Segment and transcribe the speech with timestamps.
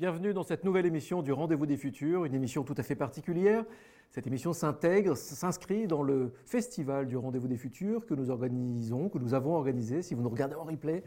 [0.00, 3.66] Bienvenue dans cette nouvelle émission du Rendez-vous des Futurs, une émission tout à fait particulière.
[4.08, 9.18] Cette émission s'intègre, s'inscrit dans le festival du Rendez-vous des Futurs que nous organisons, que
[9.18, 11.04] nous avons organisé, si vous nous regardez en replay,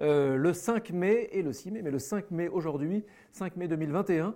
[0.00, 3.66] euh, le 5 mai et le 6 mai, mais le 5 mai aujourd'hui, 5 mai
[3.66, 4.32] 2021.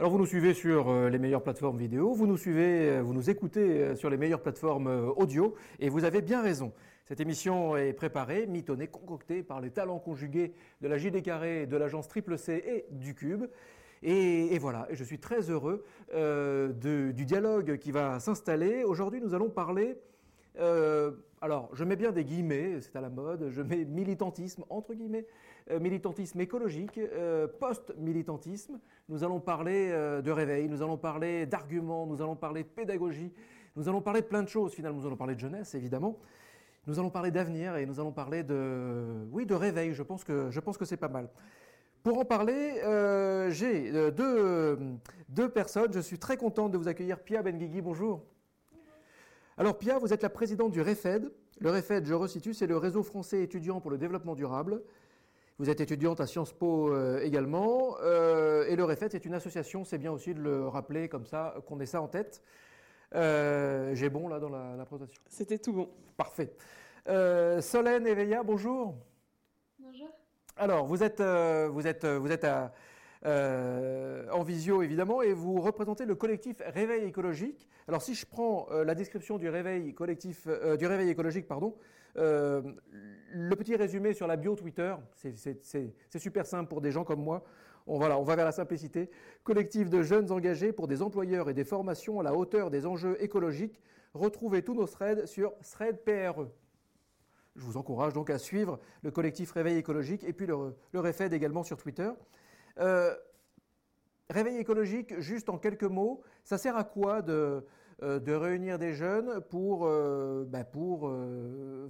[0.00, 3.14] Alors vous nous suivez sur euh, les meilleures plateformes vidéo, vous nous suivez, euh, vous
[3.14, 6.72] nous écoutez sur les meilleures plateformes audio, et vous avez bien raison.
[7.04, 11.76] Cette émission est préparée, mitonnée, concoctée par les talents conjugués de la JD Carré, de
[11.76, 13.46] l'agence Triple C et du Cube.
[14.04, 15.84] Et, voilà, et je suis très heureux
[16.14, 16.72] euh,
[17.12, 18.84] du dialogue qui va s'installer.
[18.84, 19.96] Aujourd'hui, nous allons parler,
[20.58, 24.94] euh, alors je mets bien des guillemets, c'est à la mode, je mets militantisme entre
[24.94, 25.26] guillemets,
[25.70, 27.00] euh, militantisme écologique,
[27.60, 28.78] post-militantisme.
[29.08, 33.32] Nous allons parler de réveil, nous allons parler d'arguments, nous allons parler de pédagogie,
[33.74, 36.18] nous allons parler de plein de choses finalement, nous allons parler de jeunesse évidemment.
[36.88, 39.94] Nous allons parler d'avenir et nous allons parler de, oui, de réveil.
[39.94, 41.28] Je pense que, je pense que c'est pas mal.
[42.02, 44.76] Pour en parler, euh, j'ai euh, deux,
[45.28, 45.92] deux, personnes.
[45.92, 47.20] Je suis très contente de vous accueillir.
[47.20, 48.24] Pia Benguigui, bonjour.
[49.56, 51.30] Alors Pia, vous êtes la présidente du REFED.
[51.60, 54.82] Le REFED, je resitue, c'est le réseau français étudiant pour le développement durable.
[55.58, 57.96] Vous êtes étudiante à Sciences Po euh, également.
[58.00, 61.78] et le REFED, c'est une association, c'est bien aussi de le rappeler comme ça, qu'on
[61.78, 62.42] ait ça en tête.
[63.12, 65.90] J'ai bon là dans la, la présentation C'était tout bon.
[66.16, 66.52] Parfait.
[67.06, 68.94] Solène Eveilla, bonjour.
[69.78, 70.08] Bonjour.
[70.56, 72.46] Alors, vous êtes, euh, vous êtes, vous êtes
[73.24, 77.68] euh, en visio évidemment et vous représentez le collectif Réveil écologique.
[77.88, 80.46] Alors, si je prends euh, la description du réveil collectif,
[80.78, 81.74] du réveil écologique, pardon,
[82.14, 87.42] le petit résumé sur la bio Twitter, c'est super simple pour des gens comme moi.
[87.86, 89.10] On, va vers la simplicité.
[89.44, 93.16] Collectif de jeunes engagés pour des employeurs et des formations à la hauteur des enjeux
[93.22, 93.80] écologiques.
[94.14, 96.46] Retrouvez tous nos threads sur thread.pre.
[97.56, 101.62] Je vous encourage donc à suivre le collectif Réveil écologique et puis le, le également
[101.62, 102.10] sur Twitter.
[102.78, 103.14] Euh,
[104.30, 107.66] Réveil écologique, juste en quelques mots, ça sert à quoi de,
[108.02, 111.12] euh, réunir des jeunes pour, euh, bah, pour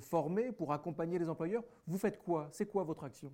[0.01, 1.63] former, pour accompagner les employeurs?
[1.87, 2.49] Vous faites quoi?
[2.51, 3.31] C'est quoi votre action?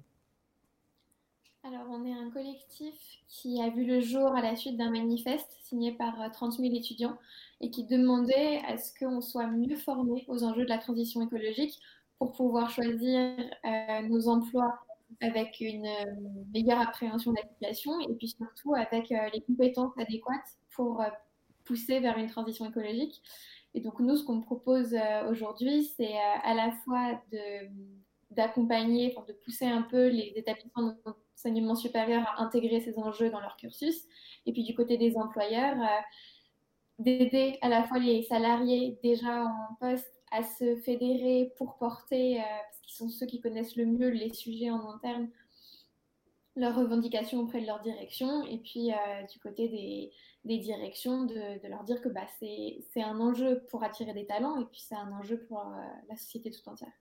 [1.65, 2.95] Alors, on est un collectif
[3.27, 7.19] qui a vu le jour à la suite d'un manifeste signé par 30 000 étudiants
[7.61, 11.79] et qui demandait à ce qu'on soit mieux formés aux enjeux de la transition écologique
[12.19, 14.79] pour pouvoir choisir euh, nos emplois
[15.21, 21.03] avec une euh, meilleure appréhension situation et puis surtout avec euh, les compétences adéquates pour
[21.65, 23.21] pousser vers une transition écologique.
[23.75, 24.97] Et donc nous, ce qu'on propose
[25.29, 27.69] aujourd'hui, c'est à la fois de
[28.31, 30.95] d'accompagner, de pousser un peu les établissements
[31.39, 34.05] d'enseignement supérieur à intégrer ces enjeux dans leur cursus,
[34.47, 35.77] et puis du côté des employeurs,
[36.99, 42.45] d'aider à la fois les salariés déjà en poste à se fédérer pour porter, euh,
[42.45, 45.31] parce qu'ils sont ceux qui connaissent le mieux les sujets en interne,
[46.57, 49.69] leurs revendications auprès de leur direction, et puis euh, du côté
[50.45, 54.65] des, directions, de, leur dire que bah, c'est un enjeu pour attirer des talents, et
[54.67, 56.93] puis c'est un enjeu pour euh, la société tout entière.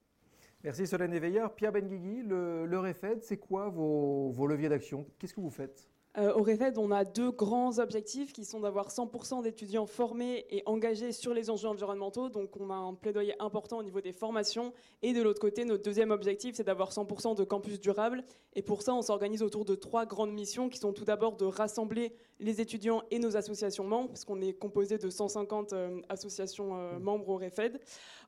[0.64, 1.54] Merci Solène Éveillard.
[1.54, 5.06] Pierre Benguigui, le, REFED, c'est quoi vos, leviers d'action?
[5.20, 5.88] Qu'est-ce que vous faites?
[6.18, 10.64] Euh, au REFED, on a deux grands objectifs qui sont d'avoir 100% d'étudiants formés et
[10.66, 12.30] engagés sur les enjeux environnementaux.
[12.30, 14.74] Donc, on a un plaidoyer important au niveau des formations.
[15.04, 18.24] Et de l'autre côté, notre deuxième objectif, c'est d'avoir 100% de campus durables.
[18.56, 21.46] Et pour ça, on s'organise autour de trois grandes missions qui sont tout d'abord de
[21.46, 26.78] rassembler les étudiants et nos associations membres, parce qu'on est composé de 150 euh, associations
[26.78, 27.80] euh, membres au REFED.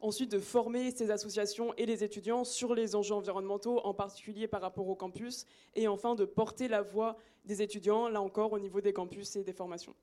[0.02, 4.62] Ensuite, de former ces associations et les étudiants sur les enjeux environnementaux, en particulier par
[4.62, 5.46] rapport au campus.
[5.76, 9.44] Et enfin, de porter la voix des étudiants là encore au niveau des campus et
[9.44, 9.96] des formations.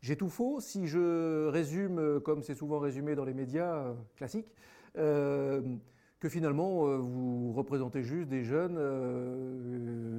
[0.00, 4.54] J'ai tout faux si je résume, euh, comme c'est souvent résumé dans les médias classiques,
[4.96, 5.60] euh,
[6.20, 8.78] que finalement vous représentez juste des jeunes,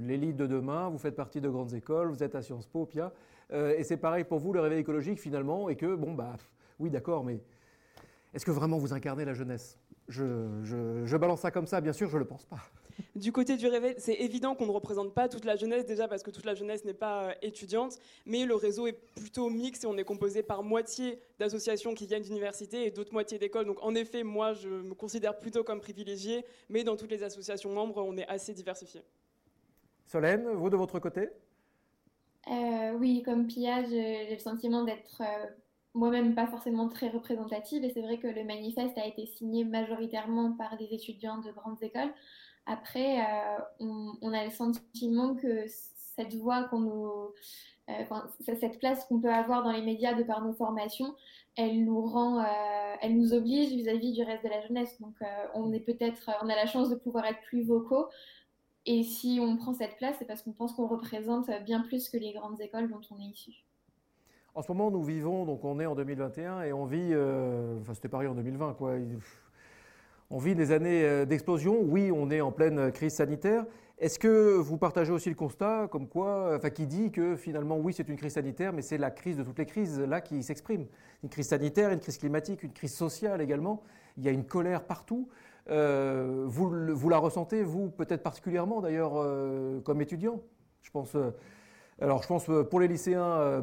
[0.06, 3.12] l'élite de demain, vous faites partie de grandes écoles, vous êtes à Sciences Po, PIA,
[3.54, 6.34] et c'est pareil pour vous le réveil écologique finalement, et que bon bah
[6.80, 7.40] oui d'accord, mais
[8.34, 9.78] est-ce que vraiment vous incarnez la jeunesse?
[10.08, 12.60] Je, balance ça comme ça, bien sûr, je ne le pense pas.
[13.16, 16.24] Du côté du réveil, c'est évident qu'on ne représente pas toute la jeunesse, déjà parce
[16.24, 19.88] que toute la jeunesse n'est pas euh, étudiante, mais le réseau est plutôt mixte et
[19.88, 23.66] on est composé par moitié d'associations qui viennent d'universités et d'autres moitiés d'écoles.
[23.66, 27.72] Donc en effet, moi, je me considère plutôt comme privilégié, mais dans toutes les associations
[27.72, 29.02] membres, on est assez diversifié.
[30.06, 31.30] Solène, vous de votre côté?
[32.48, 35.22] Euh, Oui, comme Pia, j'ai le sentiment d'être...
[35.22, 35.46] Euh,
[35.94, 37.84] moi-même pas forcément très représentative.
[37.84, 41.82] Et c'est vrai que le manifeste a été signé majoritairement par des étudiants de grandes
[41.82, 42.14] écoles.
[42.66, 45.66] Après, euh, on, a le sentiment que
[46.16, 47.12] cette voix qu'on nous,
[47.90, 51.16] euh, cette place qu'on peut avoir dans les médias de par nos formations,
[51.58, 55.00] elle nous euh, oblige vis-à-vis du reste de la jeunesse.
[55.02, 55.16] Donc,
[55.56, 58.08] on est peut-être, on a la chance de pouvoir être plus vocaux.
[58.86, 62.18] Et si on prend cette place, c'est parce qu'on pense qu'on représente bien plus que
[62.18, 63.52] les grandes écoles dont on est issu.
[64.54, 67.14] En ce moment, nous vivons, donc on est en 2021 et on vit,
[67.82, 68.96] enfin c'était pareil en 2020, quoi.
[70.34, 71.82] On vit des années euh, d'explosion.
[71.82, 73.66] Oui, on est en pleine crise sanitaire.
[74.00, 77.92] Est-ce que vous partagez aussi le constat, comme quoi, enfin, qui dit que finalement, oui,
[77.92, 80.86] c'est une crise sanitaire, mais c'est la crise de toutes les crises là qui s'exprime.
[81.22, 83.84] Une crise sanitaire, une crise climatique, une crise sociale également.
[84.18, 85.28] Il y a une colère partout.
[85.70, 89.14] Euh, vous, la ressentez, vous, peut-être particulièrement d'ailleurs,
[89.84, 90.40] comme étudiant?
[90.82, 91.16] Je pense.
[92.02, 93.62] Alors, je pense euh, pour les lycéens, euh,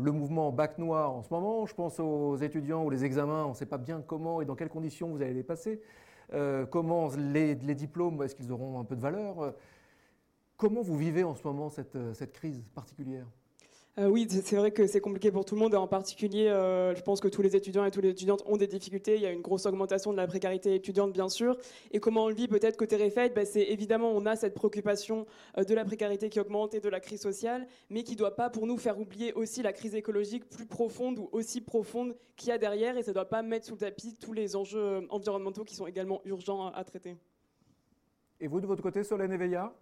[0.00, 1.66] le mouvement bac noir en ce moment.
[1.66, 4.54] Je pense aux étudiants ou les examens, on ne sait pas bien comment et dans
[4.54, 5.80] quelles conditions vous allez les passer.
[6.32, 9.54] Euh, comment les, diplômes, est-ce qu'ils auront un peu de valeur?
[10.56, 13.26] Comment vous vivez en ce moment cette crise particulière?
[13.98, 16.94] Euh, oui, c'est vrai que c'est compliqué pour tout le monde, et en particulier, euh,
[16.94, 19.16] je pense que tous les étudiants et toutes les étudiantes ont des difficultés.
[19.16, 21.58] Il y a une grosse augmentation de la précarité étudiante, bien sûr.
[21.90, 25.26] Et comment on le vit peut-être côté Refait ben, C'est évidemment, on a cette préoccupation
[25.58, 28.34] euh, de la précarité qui augmente et de la crise sociale, mais qui ne doit
[28.34, 32.48] pas pour nous faire oublier aussi la crise écologique plus profonde ou aussi profonde qu'il
[32.48, 35.06] y a derrière, et ça ne doit pas mettre sous le tapis tous les enjeux
[35.10, 37.14] environnementaux qui sont également urgents à, traiter.
[38.40, 39.74] Et vous, de votre côté, Solène Eveilla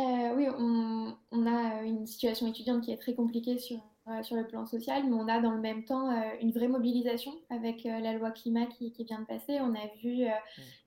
[0.00, 4.46] euh, oui, on, a une situation étudiante qui est très compliquée sur, euh, sur le
[4.46, 8.12] plan social, mais on a dans le même temps euh, une vraie mobilisation avec la
[8.12, 9.60] loi climat qui, vient de passer.
[9.60, 10.26] On a vu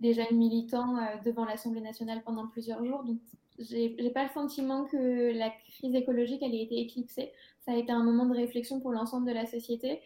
[0.02, 3.04] des jeunes militants devant l'Assemblée nationale pendant plusieurs jours.
[3.04, 3.20] Donc,
[3.60, 7.32] j'ai pas le sentiment que la crise écologique elle ait été éclipsée.
[7.66, 10.02] Ça a été un moment de réflexion pour l'ensemble de la société.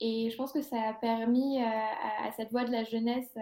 [0.00, 1.88] Et je pense que ça a permis à,
[2.26, 3.32] à, cette voix de la jeunesse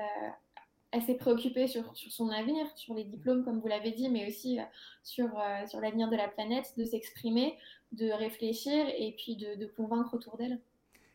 [0.94, 4.58] assez préoccupée sur, sur, son avenir, sur les diplômes, comme vous l'avez dit, mais aussi
[4.58, 4.62] euh,
[5.02, 7.56] sur, euh, sur l'avenir de la planète, de s'exprimer,
[7.92, 10.60] de réfléchir et puis de, convaincre autour d'elle.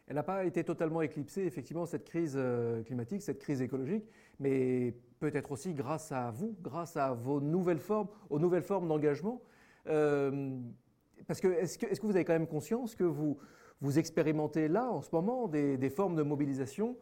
[0.07, 4.03] Elle n'a pas été totalement éclipsée, effectivement, cette crise euh, climatique, cette crise écologique,
[4.39, 9.41] mais peut-être aussi grâce à vous, grâce à vos nouvelles formes, aux nouvelles formes d'engagement.
[9.85, 13.37] parce que est-ce, que est-ce que vous avez quand même conscience que vous,
[13.81, 16.97] vous expérimentez là, en ce moment, des, des formes de mobilisation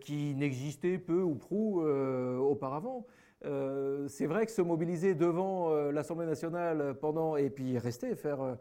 [0.00, 3.06] qui n'existait peu ou prou euh, auparavant.
[3.44, 8.56] Euh, c'est vrai que se mobiliser devant l'Assemblée nationale pendant et puis rester, faire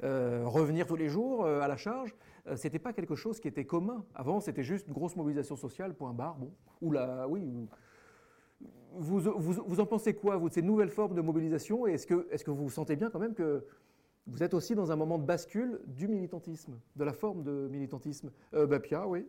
[0.00, 2.14] revenir tous les jours à la charge,
[2.56, 4.04] c'était pas quelque chose qui était commun.
[4.14, 6.36] Avant, c'était juste une grosse mobilisation sociale, point barre.
[6.36, 7.68] Bon, ou là, oui.
[8.94, 11.86] Vous, vous, vous, en pensez quoi, vous, de ces nouvelles formes de mobilisation?
[11.86, 13.64] Et est-ce que, est que vous sentez bien quand même que
[14.26, 18.30] vous êtes aussi dans un moment de bascule du militantisme, de la forme de militantisme?
[18.54, 19.26] Euh, Bapia, oui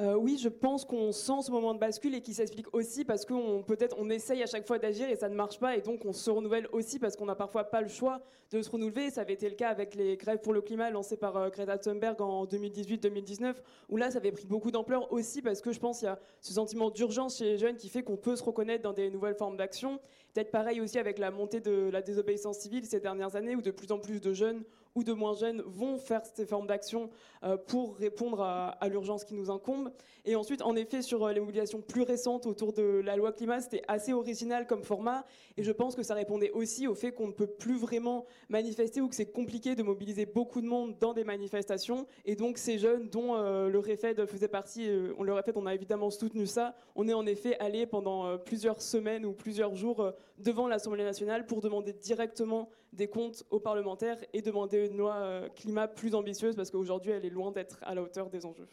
[0.00, 3.26] euh, oui, je pense qu'on sent ce moment de bascule et qui s'explique aussi parce
[3.26, 6.06] qu'on peut-être on essaye à chaque fois d'agir et ça ne marche pas et donc
[6.06, 9.10] on se renouvelle aussi parce qu'on n'a parfois pas le choix de se renouveler.
[9.10, 11.76] Ça avait été le cas avec les grèves pour le climat lancées par euh, Greta
[11.76, 13.56] Thunberg en 2018-2019
[13.90, 16.18] où là ça avait pris beaucoup d'ampleur aussi parce que je pense qu'il y a
[16.40, 19.36] ce sentiment d'urgence chez les jeunes qui fait qu'on peut se reconnaître dans des nouvelles
[19.36, 20.00] formes d'action.
[20.32, 23.70] Peut-être pareil aussi avec la montée de la désobéissance civile ces dernières années où de
[23.70, 27.10] plus en plus de jeunes ou de moins jeunes vont faire ces formes d'action
[27.44, 29.90] euh, pour répondre à, l'urgence qui nous incombe.
[30.24, 33.60] Et ensuite, en effet, sur euh, les mobilisations plus récentes autour de la loi climat,
[33.60, 35.24] c'était assez original comme format.
[35.56, 39.00] Et je pense que ça répondait aussi au fait qu'on ne peut plus vraiment manifester
[39.00, 42.06] ou que c'est compliqué de mobiliser beaucoup de monde dans des manifestations.
[42.24, 45.74] Et donc, ces jeunes dont euh, le REFED faisait partie, on le répète, on a
[45.74, 46.74] évidemment soutenu ça.
[46.94, 51.60] On est en effet allé pendant plusieurs semaines ou plusieurs jours devant l'Assemblée nationale pour
[51.60, 56.70] demander directement des comptes aux parlementaires et demander une loi euh, climat plus ambitieuse parce
[56.70, 58.68] qu'aujourd'hui, elle est loin d'être à la hauteur des enjeux.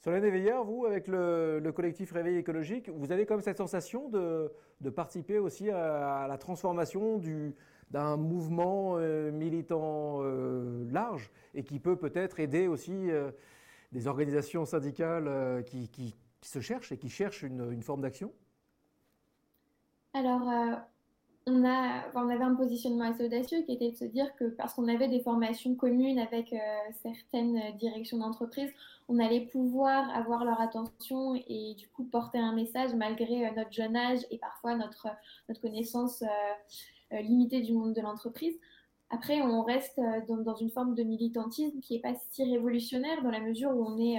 [0.00, 4.50] Solène Éveillard, vous, avec le, collectif Réveil écologique, vous avez comme cette sensation de,
[4.90, 7.20] participer aussi à, la transformation
[7.90, 13.10] d'un mouvement euh, militant euh, large et qui peut peut-être aider aussi
[13.92, 18.32] des organisations syndicales qui, se cherchent et qui cherchent une, une forme d'action?
[20.14, 20.42] Alors,
[21.46, 25.08] on, avait un positionnement assez audacieux qui était de se dire que parce qu'on avait
[25.08, 26.56] des formations communes avec euh,
[27.02, 28.70] certaines directions d'entreprise,
[29.08, 33.72] on allait pouvoir avoir leur attention et du coup porter un message malgré euh, notre
[33.72, 35.08] jeune âge et parfois notre,
[35.48, 38.54] notre connaissance euh, limitée du monde de l'entreprise.
[39.10, 43.30] Après, on reste dans, dans, une forme de militantisme qui n'est pas si révolutionnaire dans
[43.30, 44.18] la mesure où on est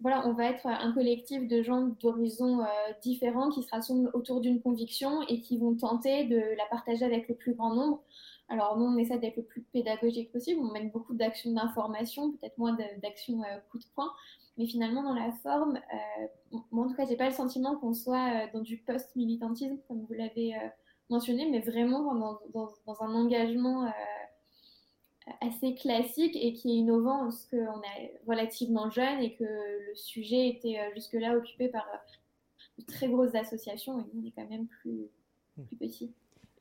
[0.00, 2.66] voilà, on va être un collectif de gens d'horizons euh,
[3.00, 7.28] différents qui se rassemblent autour d'une conviction et qui vont tenter de la partager avec
[7.28, 8.02] le plus grand nombre.
[8.48, 12.58] Alors nous, on essaie d'être le plus pédagogique possible, on mène beaucoup d'actions d'information, peut-être
[12.58, 14.12] moins d'actions euh, coup de poing,
[14.58, 16.26] mais finalement dans la forme, euh,
[16.70, 20.14] moi en tout cas, j'ai pas le sentiment qu'on soit dans du post-militantisme, comme vous
[20.14, 20.54] l'avez
[21.10, 23.90] mentionné, mais vraiment dans un engagement
[25.40, 30.48] assez classique et qui est innovant parce qu'on est relativement jeune et que le sujet
[30.48, 31.98] était euh, jusque-là occupé par euh,
[32.78, 35.08] de très grosses associations et nous on est quand même plus,
[35.66, 36.12] plus petits.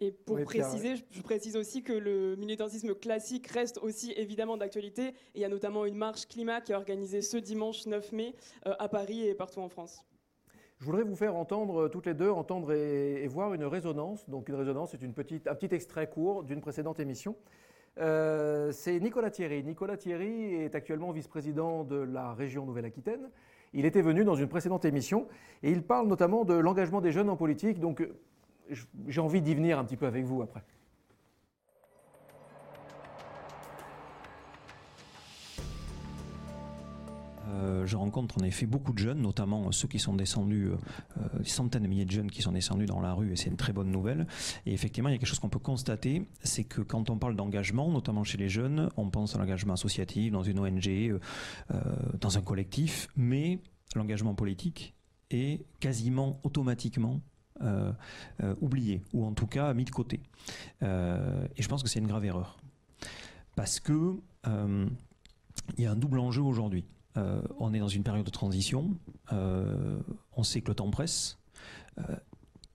[0.02, 5.14] Et pour préciser, je précise aussi que le militantisme classique reste aussi évidemment d'actualité.
[5.36, 8.90] Il y a notamment une marche climat qui est organisée ce dimanche 9 mai à
[8.90, 10.04] Paris et partout en France.
[10.80, 14.30] Je voudrais vous faire entendre toutes les deux, entendre et, voir une résonance.
[14.30, 17.36] Donc une résonance, c'est une petite, un petit extrait court d'une précédente émission.
[18.00, 19.64] Euh, c'est Nicolas Thierry.
[19.64, 23.30] Nicolas Thierry est actuellement vice-président de la région Nouvelle-Aquitaine.
[23.74, 25.28] Il était venu dans une précédente émission
[25.64, 27.80] et il parle notamment de l'engagement des jeunes en politique.
[27.80, 28.08] Donc
[29.08, 30.64] j'ai envie d'y venir un petit peu avec vous après.
[37.66, 40.78] Euh, je rencontre en effet beaucoup de jeunes, notamment ceux qui sont descendus, euh,
[41.18, 43.58] euh, centaines de milliers de jeunes qui sont descendus dans la rue, et c'est une
[43.58, 44.28] très bonne nouvelle.
[44.66, 47.36] Et effectivement, il y a quelque chose qu'on peut constater, c'est que quand on parle
[47.36, 51.20] d'engagement, notamment chez les jeunes, on pense à l'engagement associatif, dans une ONG,
[52.20, 53.60] dans un collectif, mais
[53.96, 54.96] l'engagement politique
[55.32, 57.22] est quasiment automatiquement
[58.62, 60.22] oublié, ou en tout cas mis de côté.
[60.82, 62.58] et je pense que c'est une grave erreur.
[63.56, 64.20] Parce que
[65.78, 66.86] il y a un double enjeu aujourd'hui.
[67.18, 68.98] Euh, on est dans une période de transition.
[69.32, 70.00] Euh,
[70.36, 71.40] on sait que le temps presse.
[72.00, 72.16] Euh,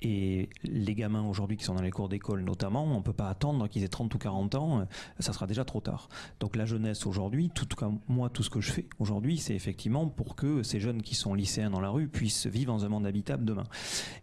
[0.03, 3.29] et les gamins aujourd'hui qui sont dans les cours d'école notamment, on ne peut pas
[3.29, 6.09] attendre qu'ils aient 30 ou 40 ans, ça sera déjà trop tard.
[6.41, 10.09] Donc la jeunesse aujourd'hui, tout cas moi tout ce que je fais aujourd'hui, c'est effectivement
[10.09, 13.05] pour que ces jeunes qui sont lycéens dans la rue puissent vivre dans un monde
[13.05, 13.65] habitable demain.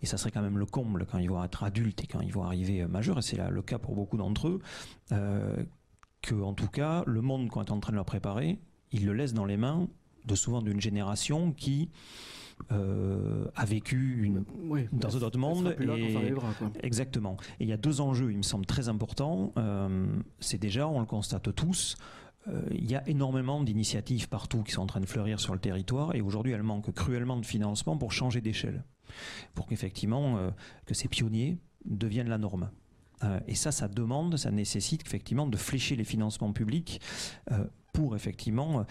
[0.02, 2.34] Et ça serait quand même le comble quand ils vont être adultes et quand ils
[2.34, 4.62] vont arriver majeurs, et c'est le cas pour beaucoup d'entre eux,
[5.10, 8.58] que en tout cas le monde qu'on est en train de leur préparer,
[8.92, 9.88] ils le laissent dans les mains
[10.27, 11.89] de souvent d'une génération qui
[12.72, 14.43] euh, a vécu une,
[14.91, 15.75] dans un autre monde.
[16.81, 17.38] Exactement.
[17.60, 19.53] Et il y a deux enjeux, il me semble, très importants.
[19.57, 20.07] Euh,
[20.39, 21.98] c'est déjà, on le constate tous,
[22.48, 25.60] euh, il y a énormément d'initiatives partout qui sont en train de fleurir sur le
[25.60, 28.84] territoire et aujourd'hui elles manquent cruellement de financement pour changer d'échelle,
[29.53, 30.51] pour qu'effectivement
[30.86, 32.69] que ces pionniers deviennent la norme.
[33.48, 37.01] et ça, ça demande, ça nécessite effectivement de flécher les financements publics
[37.93, 38.86] pour effectivement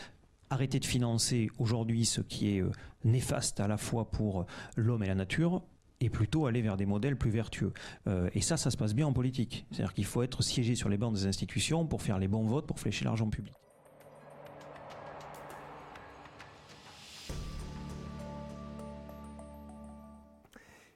[0.51, 2.71] arrêter de financer aujourd'hui ce qui est euh,
[3.05, 5.63] néfaste à la fois pour euh, l'homme et la nature
[6.01, 7.73] et plutôt aller vers des modèles plus vertueux.
[8.07, 9.67] Euh, et ça, ça se passe bien en politique.
[9.71, 12.67] C'est-à-dire qu'il faut être siégé sur les bancs des institutions pour faire les bons votes,
[12.67, 13.55] pour flécher l'argent public.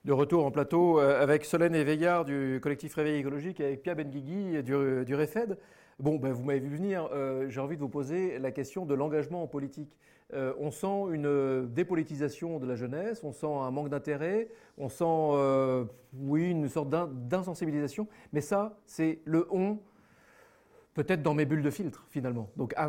[0.04, 3.96] De retour en plateau avec Solène et Veillard du collectif Réveil écologique et avec Pierre
[3.96, 5.58] Benguigui du, du REFED.
[6.00, 7.10] Bon, ben, vous m'avez vu venir.
[7.12, 9.98] Euh, j'ai envie de vous poser la question de l'engagement en politique.
[10.32, 15.04] Euh, on sent une dépolitisation de la jeunesse, on sent un manque d'intérêt, on sent,
[15.04, 18.08] euh, oui, une sorte d'insensibilisation.
[18.32, 19.78] Mais ça, c'est le on,
[20.94, 22.48] peut-être dans mes bulles de filtre, finalement.
[22.56, 22.88] Donc, à,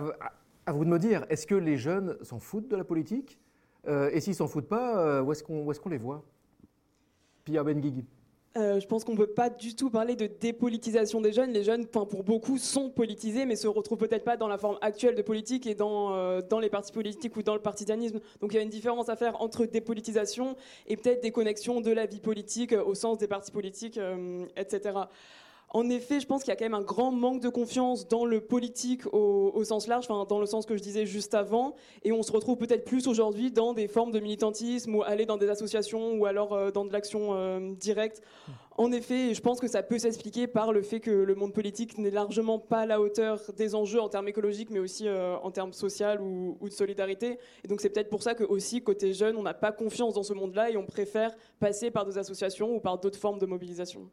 [0.71, 3.39] vous de me dire, est-ce que les jeunes s'en foutent de la politique?
[3.87, 6.23] Et s'ils s'en foutent pas, où est-ce qu'on les voit?
[7.43, 8.05] Pierre Benguigui.
[8.57, 11.51] Euh, je pense qu'on ne peut pas du tout parler de dépolitisation des jeunes.
[11.51, 15.15] Les jeunes, pour beaucoup, sont politisés, mais se retrouvent peut-être pas dans la forme actuelle
[15.15, 18.19] de politique et dans, euh, dans les partis politiques ou dans le partisanisme.
[18.41, 22.05] Donc il y a une différence à faire entre dépolitisation et peut-être déconnexion de la
[22.05, 23.99] vie politique euh, au sens des partis politiques,
[24.57, 24.91] etc.
[25.73, 28.25] En effet, je pense qu'il y a quand même un grand manque de confiance dans
[28.25, 32.23] le politique au, sens large, dans le sens que je disais juste avant, et on
[32.23, 36.15] se retrouve peut-être plus aujourd'hui dans des formes de militantisme ou aller dans des associations
[36.15, 38.21] ou alors euh, dans de l'action euh, directe.
[38.77, 41.97] En effet, je pense que ça peut s'expliquer par le fait que le monde politique
[41.97, 45.51] n'est largement pas à la hauteur des enjeux en termes écologiques, mais aussi euh, en
[45.51, 47.37] termes social ou, de solidarité.
[47.63, 50.23] Et donc c'est peut-être pour ça que aussi côté jeune, on n'a pas confiance dans
[50.23, 54.09] ce monde-là et on préfère passer par des associations ou par d'autres formes de mobilisation.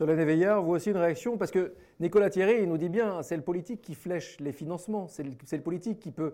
[0.00, 3.36] Solène Veillard, vous aussi une réaction Parce que Nicolas Thierry, il nous dit bien, c'est
[3.36, 6.32] le politique qui flèche les financements, c'est le, politique qui peut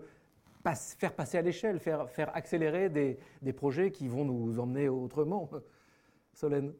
[0.97, 5.49] faire passer à l'échelle, faire, accélérer des, projets qui vont nous emmener autrement.
[6.33, 6.71] Solène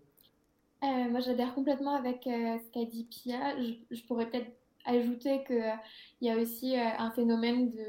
[0.86, 3.58] euh, Moi, j'adhère complètement avec euh, ce qu'a dit Pia.
[3.92, 4.50] Je, pourrais peut-être
[4.86, 5.76] ajouter qu'il euh,
[6.22, 7.84] y a aussi un phénomène de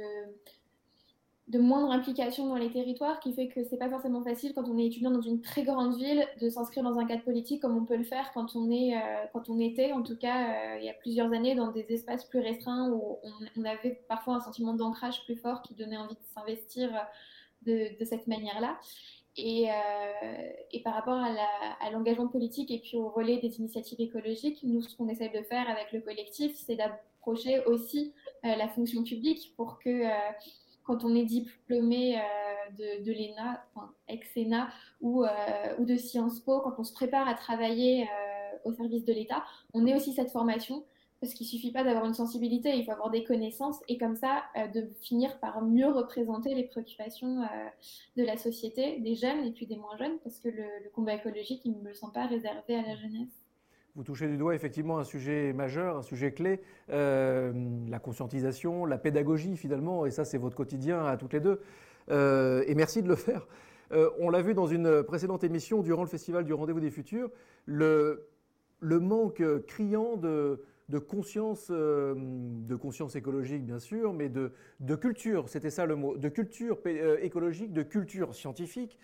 [1.49, 4.77] de moindre implication dans les territoires, qui fait que c'est pas forcément facile quand on
[4.77, 7.87] est étudiant dans une très grande ville de s'inscrire dans un cadre politique comme on
[7.87, 10.85] peut le faire quand on est euh, quand on était, en tout cas euh, il
[10.85, 13.19] y a plusieurs années, dans des espaces plus restreints où
[13.57, 16.91] on, avait parfois un sentiment d'ancrage plus fort qui donnait envie de s'investir
[17.63, 18.79] de, cette manière-là.
[19.37, 19.73] Et, euh,
[20.73, 21.19] et, par rapport
[21.81, 25.43] à l'engagement politique et puis au relais des initiatives écologiques, nous, ce qu'on essaie de
[25.43, 28.13] faire avec le collectif, c'est d'approcher aussi
[28.43, 30.03] la fonction publique pour que
[30.89, 34.71] quand on est diplômé euh, de, l'ENA, enfin, ex-ENA
[35.03, 35.29] ou, euh,
[35.79, 39.45] ou de Sciences Po, quand on se prépare à travailler euh, au service de l'État,
[39.75, 40.83] on ait aussi cette formation
[41.21, 44.45] parce qu'il suffit pas d'avoir une sensibilité, il faut avoir des connaissances et comme ça
[44.73, 47.41] de finir par mieux représenter les préoccupations
[48.17, 51.15] de la société, des jeunes et puis des moins jeunes, parce que le, le combat
[51.15, 53.48] écologique, il ne me semble pas réservé à la jeunesse.
[53.97, 57.53] Vous touchez du doigt effectivement un sujet majeur, un sujet clé, euh,
[57.89, 61.61] la conscientisation, la pédagogie finalement, et ça c'est votre quotidien à toutes les deux.
[62.11, 63.49] Euh, et merci de le faire.
[63.93, 67.31] Euh, on l'a vu dans une précédente émission durant le festival du Rendez-vous des Futurs,
[67.65, 68.29] le,
[68.83, 75.71] manque criant de, de conscience, de conscience écologique bien sûr, mais de, de culture, c'était
[75.71, 76.79] ça le mot, de culture
[77.21, 78.97] écologique, de culture scientifique,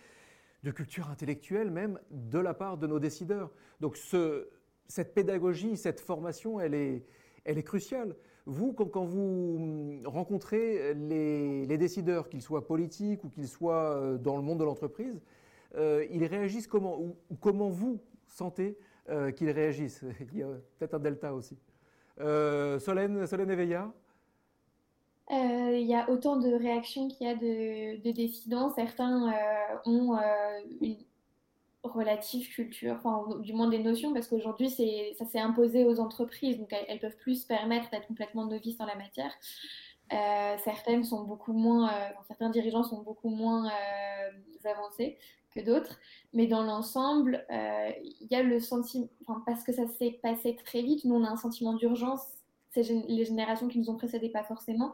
[0.62, 3.50] de culture intellectuelle même, de la part de nos décideurs.
[3.81, 4.49] Donc ce,
[4.88, 7.05] cette pédagogie, cette formation, elle est,
[7.45, 8.14] elle est cruciale.
[8.47, 14.43] Vous, quand, vous rencontrez les, décideurs, qu'ils soient politiques ou qu'ils soient euh, dans le
[14.43, 15.23] monde de l'entreprise,
[15.76, 18.76] euh, ils réagissent comment ou, comment vous sentez
[19.09, 20.05] euh, qu'ils réagissent?
[20.33, 20.49] Il y a
[20.79, 21.57] peut-être un delta aussi.
[22.19, 23.50] Solène, Solène
[25.31, 28.73] il y a autant de réactions qu'il y a de, de.
[28.76, 29.33] Certains
[29.87, 30.17] ont
[30.81, 30.97] une,
[31.88, 36.75] relative culture, enfin du moins des notions, parce qu'aujourd'hui ça s'est imposé aux entreprises, donc
[36.88, 39.33] elles, peuvent plus se permettre d'être complètement novices en la matière.
[40.12, 45.19] Euh, certaines sont beaucoup moins, euh, certains dirigeants sont beaucoup moins euh, avancés
[45.55, 45.99] que d'autres,
[46.33, 49.09] mais dans l'ensemble, il y a le sentiment,
[49.47, 52.23] parce que ça s'est passé très vite, nous on a un sentiment d'urgence,
[52.76, 54.93] les générations qui nous ont précédés pas forcément,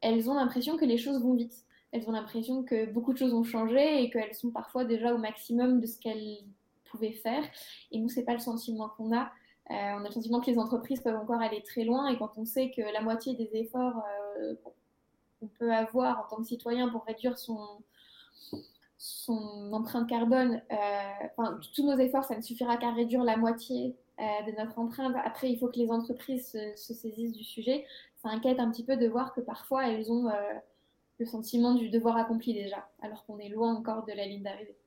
[0.00, 3.34] elles ont l'impression que les choses vont vite elles ont l'impression que beaucoup de choses
[3.34, 6.38] ont changé et qu'elles sont parfois déjà au maximum de ce qu'elles
[6.84, 7.42] pouvaient faire.
[7.90, 9.24] Et nous, c'est pas le sentiment qu'on a.
[9.70, 12.32] Euh, on a le sentiment que les entreprises peuvent encore aller très loin et quand
[12.36, 14.02] on sait que la moitié des efforts
[14.40, 14.54] euh,
[15.38, 17.56] qu'on peut avoir en tant que citoyen pour réduire son,
[19.72, 24.78] empreinte carbone, euh, tous nos efforts, ça ne suffira qu'à réduire la moitié de notre
[24.78, 25.16] empreinte.
[25.24, 27.86] Après, il faut que les entreprises se, se, saisissent du sujet.
[28.16, 30.30] Ça inquiète un petit peu de voir que parfois elles ont
[31.20, 34.79] le sentiment du devoir accompli déjà, alors qu'on est loin encore de la ligne d'arrivée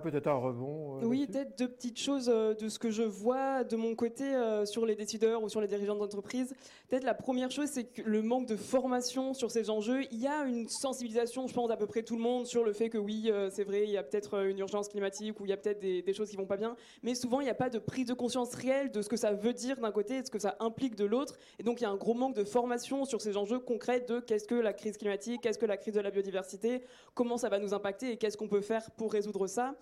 [0.00, 0.98] peut-être un rebond.
[0.98, 4.24] Euh, oui, peut-être deux petites choses euh, de ce que je vois de mon côté
[4.24, 6.54] euh, sur les décideurs ou sur les dirigeants d'entreprise.
[6.88, 10.02] Peut-être la première chose, c'est que le manque de formation sur ces enjeux.
[10.10, 12.72] Il y a une sensibilisation, je pense, d'à peu près tout le monde sur le
[12.72, 15.52] fait que oui, c'est vrai, il y a peut-être une urgence climatique ou il y
[15.52, 17.78] a peut-être des, choses qui vont pas bien, mais souvent il n'y a pas de
[17.78, 20.30] prise de conscience réelle de ce que ça veut dire d'un côté et de ce
[20.30, 21.34] que ça implique de l'autre.
[21.58, 24.20] Et donc il y a un gros manque de formation sur ces enjeux concrets de
[24.20, 27.58] qu'est-ce que la crise climatique, qu'est-ce que la crise de la biodiversité, comment ça va
[27.58, 29.73] nous impacter et qu'est-ce qu'on peut faire pour résoudre ça.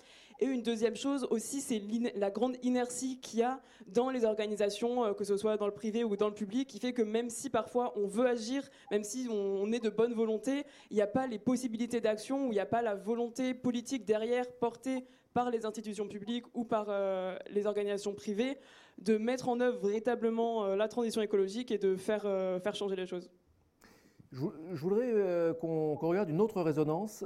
[0.43, 1.81] Et une deuxième chose aussi, c'est
[2.17, 5.73] la grande inertie qu'il y a dans les organisations, euh, que ce soit dans le
[5.73, 9.05] privé ou dans le public, qui fait que même si parfois on veut agir, même
[9.05, 12.55] si on est de bonne volonté, il n'y a pas les possibilités d'action ou il
[12.55, 17.37] n'y a pas la volonté politique derrière portée par les institutions publiques ou par euh,
[17.49, 18.59] les organisations privées
[18.99, 23.07] de mettre en œuvre véritablement euh, la transition écologique et de faire, faire changer les
[23.07, 23.31] choses.
[24.33, 24.41] Je,
[24.81, 27.25] voudrais qu'on regarde une autre résonance.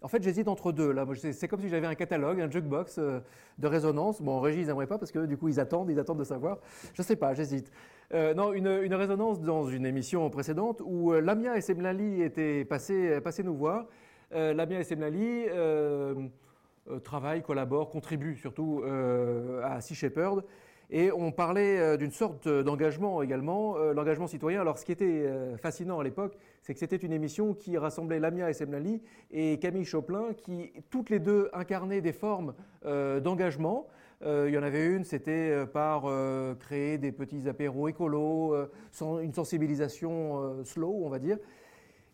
[0.00, 0.92] En fait, j'hésite entre deux.
[0.92, 3.18] Là, c'est comme si j'avais un catalogue, un jukebox euh,
[3.58, 4.22] de résonance.
[4.22, 6.24] Bon, en régie, ils n'aimeraient pas parce que du coup, ils attendent, ils attendent de
[6.24, 6.58] savoir.
[6.94, 7.72] Je ne sais pas, j'hésite.
[8.14, 13.20] Euh, non, une, résonance dans une émission précédente où euh, Lamia et Semlali étaient passés,
[13.20, 13.86] passés nous voir.
[14.30, 15.46] Lamia et Semlali
[17.02, 18.82] travaillent, collaborent, contribuent surtout
[19.64, 20.44] à Sea Shepherd.
[20.90, 24.60] Et on parlait d'une sorte d'engagement également, l'engagement citoyen.
[24.60, 25.24] Alors, ce qui était
[25.56, 30.32] fascinant à l'époque, c'est que c'était une émission qui rassemblait Lamia Semnali et Camille Choplin,
[30.34, 33.86] qui toutes les deux incarnaient des formes euh, d'engagement.
[34.22, 36.04] Euh, il y en avait une, c'était euh, par
[36.58, 38.54] créer des petits apéros écolos,
[39.22, 41.38] une sensibilisation slow, on va dire.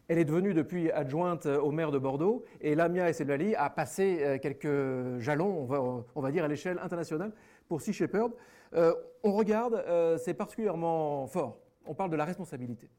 [0.06, 5.18] Elle est devenue depuis adjointe au maire de Bordeaux et Lamia Semnali a passé quelques
[5.18, 5.80] jalons, on va,
[6.14, 7.32] on va dire, à l'échelle internationale
[7.68, 8.32] pour Sea Shepherd.
[8.74, 9.82] on regarde,
[10.18, 11.58] c'est particulièrement fort.
[11.86, 12.90] On parle de la responsabilité.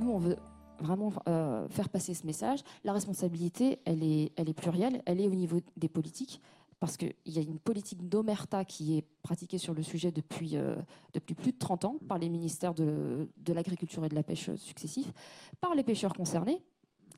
[0.00, 0.36] Nous, on veut
[0.80, 2.60] vraiment euh, faire passer ce message.
[2.84, 6.40] La responsabilité, elle est, elle est plurielle, elle est au niveau des politiques,
[6.78, 10.74] parce qu'il y a une politique d'omerta qui est pratiquée sur le sujet depuis, euh,
[11.12, 15.12] plus de 30 ans par les ministères de l'agriculture et de la pêche successifs,
[15.60, 16.62] par les pêcheurs concernés,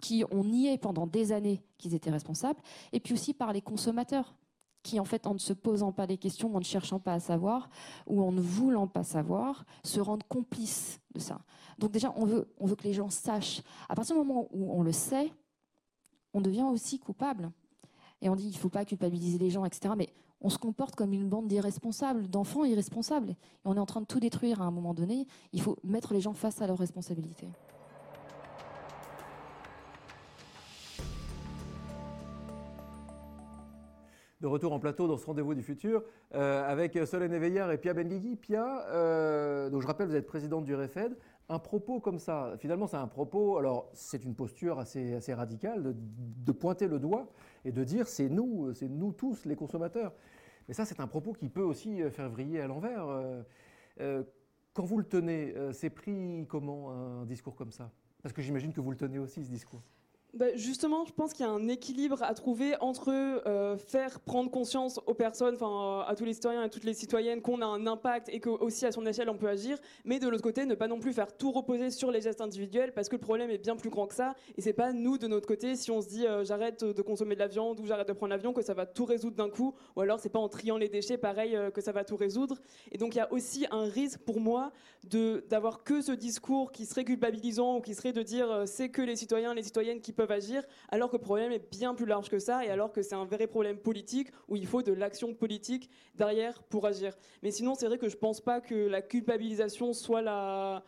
[0.01, 2.61] qui ont nié pendant des années qu'ils étaient responsables,
[2.92, 4.35] et puis aussi par les consommateurs
[4.83, 7.21] qui, en fait, en ne se posant pas les questions, en ne cherchant pas à
[7.21, 7.71] savoir,
[8.07, 11.40] ou en ne voulant pas savoir, se rendent complices de ça.
[11.79, 13.62] Donc déjà, on veut, on veut que les gens sachent.
[13.88, 15.33] À partir du moment où on le sait,
[16.35, 17.51] on devient aussi coupable.
[18.21, 19.95] Et on dit, il ne faut pas culpabiliser les gens, etc.
[19.97, 20.09] Mais
[20.40, 23.31] on se comporte comme une bande d'irresponsables, d'enfants irresponsables.
[23.31, 25.27] Et on est en train de tout détruire à un moment donné.
[25.53, 27.49] Il faut mettre les gens face à leurs responsabilités.
[34.42, 36.02] De retour en plateau dans ce rendez-vous du futur
[36.35, 38.35] euh, avec Solène Eveillard et Pia Benguigui.
[38.35, 41.16] Pia, euh, je rappelle, vous êtes présidente du REFED.
[41.48, 45.94] Un propos comme ça, finalement, c'est un propos, alors c'est une posture assez, assez radicale
[45.94, 47.28] de, pointer le doigt
[47.64, 50.12] et de dire c'est nous, c'est nous tous les consommateurs.
[50.66, 53.07] Mais ça, c'est un propos qui peut aussi faire vriller à l'envers.
[54.00, 54.24] Euh,
[54.72, 57.92] quand vous le tenez, c'est pris comment un discours comme ça?
[58.22, 59.83] Parce que j'imagine que vous le tenez aussi, ce discours.
[60.35, 63.11] Bah, justement, je pense qu'il y a un équilibre à trouver entre
[63.47, 67.42] euh, faire prendre conscience aux personnes, enfin à tous les citoyens et toutes les citoyennes
[67.42, 70.42] qu'on a un impact et qu'aussi à son échelle on peut agir, mais de l'autre
[70.42, 73.21] côté ne pas non plus faire tout reposer sur les gestes individuels parce que le
[73.21, 75.90] problème est bien plus grand que ça et c'est pas nous de notre côté si
[75.90, 78.55] on se dit euh, j'arrête de consommer de la viande ou j'arrête de prendre l'avion
[78.55, 81.18] que ça va tout résoudre d'un coup ou alors c'est pas en triant les déchets
[81.18, 82.57] pareil euh, que ça va tout résoudre.
[82.90, 84.73] Et donc il y a aussi un risque pour moi
[85.05, 89.03] de d'avoir que ce discours qui serait culpabilisant ou qui serait de dire c'est que
[89.03, 92.28] les citoyens les citoyennes qui peuvent agir, alors que le problème est bien plus large
[92.28, 95.35] que ça, et alors que c'est un vrai problème politique où il faut de l'action
[95.35, 97.16] politique derrière pour agir.
[97.42, 100.82] Mais sinon, c'est vrai que je pense pas que la culpabilisation soit la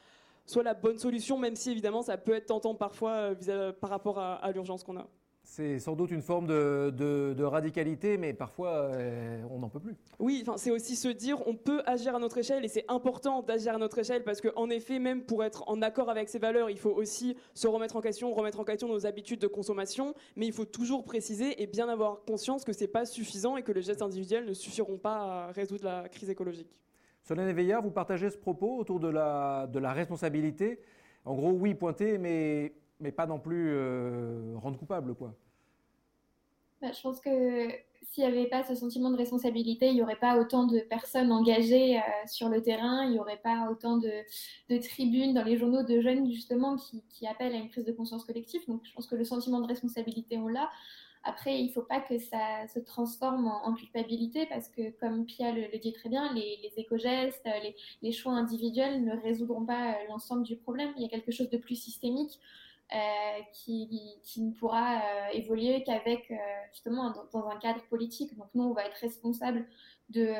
[0.74, 4.84] bonne solution, même si évidemment ça peut être tentant parfois euh, par rapport à l'urgence
[4.84, 5.08] qu'on a.
[5.46, 9.94] C'est sans doute une forme de, radicalité, mais parfois euh, on n'en peut plus.
[10.18, 13.74] Oui, c'est aussi se dire on peut agir à notre échelle et c'est important d'agir
[13.74, 16.78] à notre échelle parce qu'en effet, même pour être en accord avec ces valeurs, il
[16.78, 20.52] faut aussi se remettre en question, remettre en question nos habitudes de consommation, mais il
[20.52, 24.02] faut toujours préciser et bien avoir conscience que c'est pas suffisant et que les gestes
[24.02, 26.80] individuels ne suffiront pas à résoudre la crise écologique.
[27.22, 30.80] Solène Veillard, vous partagez ce propos autour de la, de la responsabilité.
[31.24, 35.34] En gros, oui, pointer, mais mais pas non plus euh, rendre coupable, quoi.
[36.80, 37.68] Bah, je pense que
[38.02, 41.30] s'il n'y avait pas ce sentiment de responsabilité, il n'y aurait pas autant de personnes
[41.30, 45.82] engagées euh, sur le terrain, il n'y aurait pas autant de, tribunes dans les journaux
[45.82, 48.62] de jeunes justement qui, appellent à une prise de conscience collective.
[48.68, 50.70] Donc je pense que le sentiment de responsabilité, on l'a.
[51.24, 55.52] Après, il ne faut pas que ça se transforme en, culpabilité parce que, comme Pia
[55.52, 60.42] le, dit très bien, les, éco-gestes, les, les, choix individuels ne résoudront pas euh, l'ensemble
[60.42, 60.90] du problème.
[60.96, 62.38] Il y a quelque chose de plus systémique.
[62.92, 66.36] Euh, qui, ne pourra euh, évoluer qu'avec euh,
[66.70, 68.36] justement dans, un cadre politique.
[68.36, 69.66] Donc nous, on va être responsable
[70.10, 70.32] de,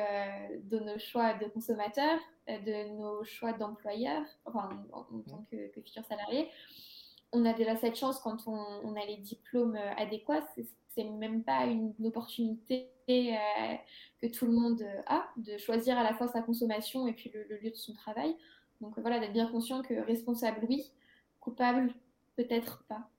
[0.69, 6.05] de nos choix de consommateurs, de nos choix d'employeurs, enfin en, tant que, que futurs
[6.05, 6.47] salariés.
[7.33, 10.47] On a déjà cette chance quand on, a les diplômes adéquats.
[10.89, 16.27] C'est même pas une, opportunité que tout le monde a de choisir à la fois
[16.27, 18.37] sa consommation et puis le, le lieu de son travail.
[18.81, 20.91] Donc voilà, d'être bien conscient que responsable, oui,
[21.41, 21.93] coupable,
[22.35, 23.09] peut-être pas.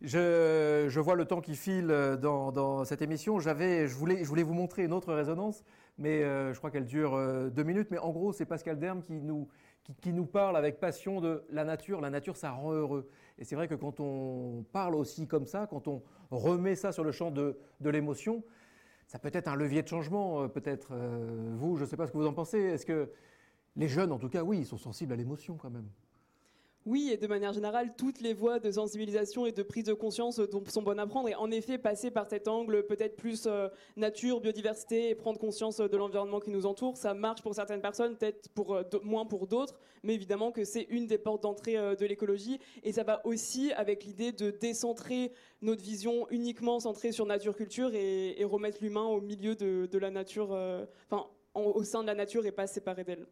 [0.00, 1.88] Je, vois le temps qui file
[2.20, 3.40] dans, cette émission.
[3.40, 5.64] J'avais, je, voulais, je voulais vous montrer une autre résonance,
[5.98, 7.88] mais euh, je crois qu'elle dure euh, deux minutes.
[7.90, 9.48] Mais en gros, c'est Pascal Derme qui nous,
[10.00, 12.00] qui, nous parle avec passion de la nature.
[12.00, 13.10] La nature, ça rend heureux.
[13.38, 17.02] Et c'est vrai que quand on parle aussi comme ça, quand on remet ça sur
[17.02, 18.44] le champ de, de l'émotion,
[19.08, 20.42] ça peut être un levier de changement.
[20.42, 20.94] Euh, peut-être
[21.56, 22.58] vous, je ne sais pas ce que vous en pensez.
[22.58, 23.10] Est-ce que
[23.74, 25.88] les jeunes, en tout cas, oui, ils sont sensibles à l'émotion quand même.
[26.88, 30.40] Oui, et de manière générale, toutes les voies de sensibilisation et de prise de conscience
[30.70, 31.28] sont bonnes à prendre.
[31.28, 35.76] Et en effet, passer par cet angle peut-être plus euh, nature, biodiversité et prendre conscience
[35.76, 39.46] de l'environnement qui nous entoure, ça marche pour certaines personnes, peut-être pour, euh, moins pour
[39.46, 39.78] d'autres.
[40.02, 42.58] Mais évidemment que c'est une des portes d'entrée euh, de l'écologie.
[42.82, 48.42] Et ça va aussi avec l'idée de décentrer notre vision uniquement centrée sur nature-culture et,
[48.44, 50.52] remettre l'humain au milieu de, la nature,
[51.10, 53.26] enfin, au sein de la nature et pas séparé d'elle.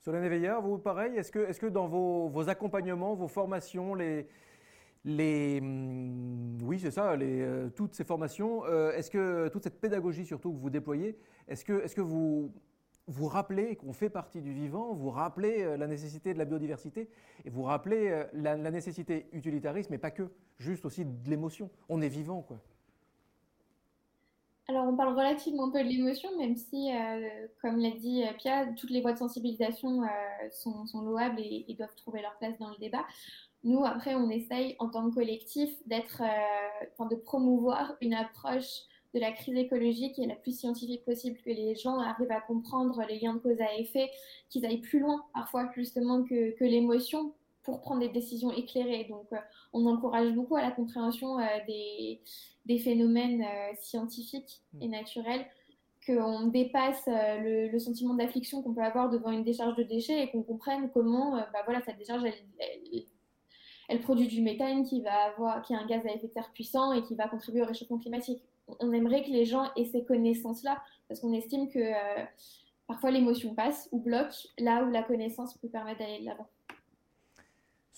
[0.00, 4.26] Solène Veillard, vous pareil, est-ce que, est que, dans vos, accompagnements, vos formations, les,
[5.04, 10.24] les, hum, oui, c'est ça, euh, toutes ces formations, euh, est-ce que toute cette pédagogie
[10.24, 12.50] surtout que vous déployez, est-ce que, est que vous
[13.08, 17.10] vous rappelez qu'on fait partie du vivant, vous rappelez euh, la nécessité de la biodiversité
[17.44, 21.68] et vous rappelez la nécessité utilitariste, mais pas que, juste aussi de l'émotion.
[21.90, 22.58] On est vivant, quoi.
[24.70, 27.28] Alors, on parle relativement peu de l'émotion, même si, euh,
[27.60, 30.06] comme l'a dit euh, Pia, toutes les voies de sensibilisation euh,
[30.52, 33.04] sont, louables et, doivent trouver leur place dans le débat.
[33.64, 39.32] Nous, après, on essaye, en tant que collectif, d'être, de promouvoir une approche de la
[39.32, 43.34] crise écologique est la plus scientifique possible, que les gens arrivent à comprendre les liens
[43.34, 44.08] de cause à effet,
[44.50, 47.34] qu'ils aillent plus loin, parfois, justement, que l'émotion
[47.70, 49.06] pour prendre des décisions éclairées.
[49.08, 49.28] Donc,
[49.72, 52.20] on encourage beaucoup à la compréhension des
[52.66, 54.90] des phénomènes euh, scientifiques et mm.
[54.90, 55.46] naturels,
[56.06, 60.30] qu'on dépasse euh, le, sentiment d'affliction qu'on peut avoir devant une décharge de déchets et
[60.30, 62.22] qu'on comprenne comment euh, bah voilà, cette décharge,
[63.88, 66.50] elle, produit du méthane qui, va avoir, qui est un gaz à effet de serre
[66.52, 68.40] puissant et qui va contribuer au réchauffement climatique.
[68.78, 71.90] On aimerait que les gens aient ces connaissances-là parce qu'on estime que
[72.86, 76.46] parfois l'émotion passe ou bloque là où la connaissance peut permettre d'aller de l'avant.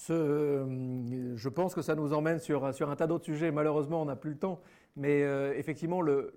[0.05, 0.65] Ce,
[1.37, 3.53] je pense que ça nous emmène sur, sur un tas d'autres sujets.
[3.53, 4.61] Malheureusement, on n'a plus le temps.
[4.97, 6.35] Mais euh, effectivement, le,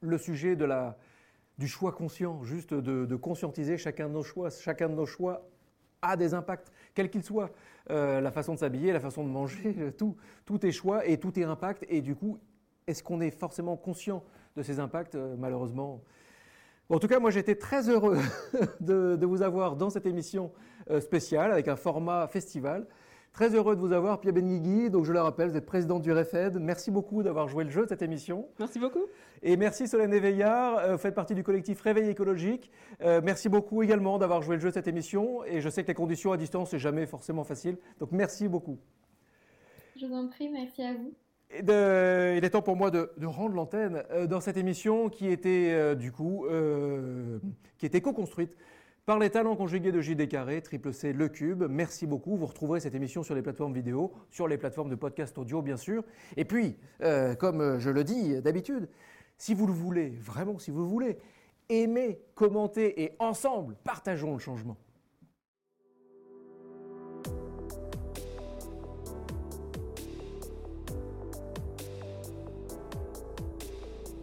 [0.00, 0.98] le sujet de la,
[1.56, 5.48] du choix conscient, juste de, conscientiser chacun de nos choix, chacun de nos choix
[6.02, 7.50] a des impacts, quels qu'ils soient.
[7.90, 11.38] Euh, la façon de s'habiller, la façon de manger, tout, tout est choix et tout
[11.38, 11.86] est impact.
[11.88, 12.40] Et du coup,
[12.88, 14.24] est-ce qu'on est forcément conscient
[14.56, 15.14] de ces impacts?
[15.14, 16.02] Euh, Malheureusement.
[16.88, 18.18] Bon, en tout cas, moi j'étais très heureux
[18.80, 20.52] de, de vous avoir dans cette émission
[20.90, 22.86] euh, spéciale avec un format festival.
[23.32, 24.88] Très heureux de vous avoir, Pierre Benguigui.
[24.88, 26.58] Donc, je le rappelle, vous êtes président du REFED.
[26.58, 28.48] Merci beaucoup d'avoir joué le jeu de cette émission.
[28.58, 29.04] Merci beaucoup.
[29.42, 32.70] Et merci Solène Éveillard, euh, vous faites partie du collectif Réveil écologique.
[33.02, 35.44] Euh, merci beaucoup également d'avoir joué le jeu de cette émission.
[35.44, 37.76] Et je sais que les conditions à distance, c'est jamais forcément facile.
[37.98, 38.78] Donc, merci beaucoup.
[39.96, 41.12] Je vous en prie, merci à vous.
[41.52, 45.94] Il est temps pour moi de, rendre l'antenne euh, dans cette émission qui était euh,
[45.94, 47.38] du coup euh,
[47.78, 48.56] qui était co-construite
[49.06, 51.64] par les talents conjugués de JD Carré, Triple C, Le Cube.
[51.70, 52.36] Merci beaucoup.
[52.36, 55.76] Vous retrouverez cette émission sur les plateformes vidéo, sur les plateformes de podcast audio bien
[55.76, 56.02] sûr.
[56.36, 58.88] Et puis, euh, comme je le dis d'habitude,
[59.38, 61.18] si vous le voulez, vraiment si vous le voulez,
[61.68, 64.76] aimez, commentez et ensemble partageons le changement.